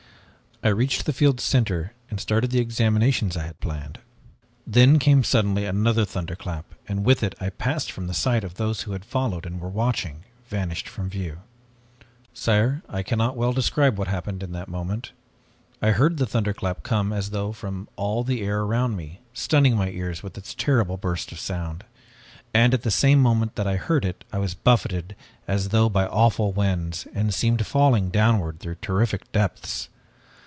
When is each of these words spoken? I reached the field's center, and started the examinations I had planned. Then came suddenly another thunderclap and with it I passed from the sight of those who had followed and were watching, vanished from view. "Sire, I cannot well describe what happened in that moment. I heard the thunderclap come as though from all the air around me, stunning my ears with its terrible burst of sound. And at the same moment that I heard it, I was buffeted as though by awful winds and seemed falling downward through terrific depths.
I 0.63 0.67
reached 0.67 1.07
the 1.07 1.11
field's 1.13 1.41
center, 1.41 1.93
and 2.11 2.19
started 2.19 2.51
the 2.51 2.59
examinations 2.59 3.35
I 3.35 3.47
had 3.47 3.59
planned. 3.59 3.97
Then 4.67 4.99
came 4.99 5.23
suddenly 5.23 5.65
another 5.65 6.05
thunderclap 6.05 6.65
and 6.87 7.03
with 7.03 7.23
it 7.23 7.33
I 7.39 7.49
passed 7.49 7.91
from 7.91 8.05
the 8.05 8.13
sight 8.13 8.43
of 8.43 8.53
those 8.53 8.83
who 8.83 8.91
had 8.91 9.03
followed 9.03 9.47
and 9.47 9.59
were 9.59 9.69
watching, 9.71 10.23
vanished 10.49 10.87
from 10.87 11.09
view. 11.09 11.39
"Sire, 12.35 12.83
I 12.87 13.01
cannot 13.01 13.35
well 13.35 13.53
describe 13.53 13.97
what 13.97 14.07
happened 14.07 14.43
in 14.43 14.51
that 14.51 14.67
moment. 14.67 15.13
I 15.81 15.89
heard 15.89 16.17
the 16.17 16.27
thunderclap 16.27 16.83
come 16.83 17.11
as 17.11 17.31
though 17.31 17.51
from 17.53 17.87
all 17.95 18.23
the 18.23 18.43
air 18.43 18.61
around 18.61 18.95
me, 18.95 19.19
stunning 19.33 19.75
my 19.75 19.89
ears 19.89 20.21
with 20.21 20.37
its 20.37 20.53
terrible 20.53 20.95
burst 20.97 21.31
of 21.31 21.39
sound. 21.39 21.85
And 22.53 22.75
at 22.75 22.83
the 22.83 22.91
same 22.91 23.19
moment 23.19 23.55
that 23.55 23.65
I 23.65 23.77
heard 23.77 24.05
it, 24.05 24.23
I 24.31 24.37
was 24.37 24.53
buffeted 24.53 25.15
as 25.47 25.69
though 25.69 25.89
by 25.89 26.05
awful 26.05 26.51
winds 26.53 27.07
and 27.15 27.33
seemed 27.33 27.65
falling 27.65 28.09
downward 28.11 28.59
through 28.59 28.75
terrific 28.79 29.31
depths. 29.31 29.87